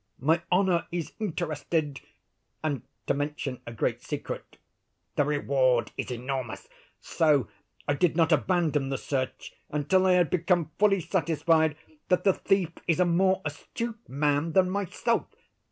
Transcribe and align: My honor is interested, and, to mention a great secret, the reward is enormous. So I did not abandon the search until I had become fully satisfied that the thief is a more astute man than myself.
My 0.17 0.41
honor 0.51 0.87
is 0.91 1.13
interested, 1.19 2.01
and, 2.63 2.81
to 3.05 3.13
mention 3.13 3.61
a 3.67 3.71
great 3.71 4.01
secret, 4.01 4.57
the 5.15 5.23
reward 5.23 5.91
is 5.95 6.09
enormous. 6.09 6.67
So 6.99 7.49
I 7.87 7.93
did 7.93 8.15
not 8.17 8.31
abandon 8.31 8.89
the 8.89 8.97
search 8.97 9.53
until 9.69 10.07
I 10.07 10.13
had 10.13 10.31
become 10.31 10.71
fully 10.79 11.01
satisfied 11.01 11.77
that 12.07 12.23
the 12.23 12.33
thief 12.33 12.71
is 12.87 12.99
a 12.99 13.05
more 13.05 13.43
astute 13.45 14.09
man 14.09 14.53
than 14.53 14.71
myself. 14.71 15.27